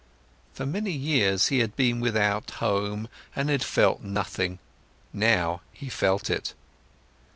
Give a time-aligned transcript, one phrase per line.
[0.55, 4.57] For many years, he had been without home and had felt nothing.
[5.13, 6.55] Now, he felt it.